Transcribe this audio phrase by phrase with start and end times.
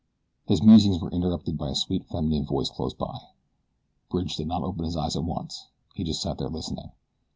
[0.47, 3.19] His musings were interrupted by a sweet feminine voice close by.
[4.09, 6.89] Bridge did not open his eyes at once he just sat there, listening.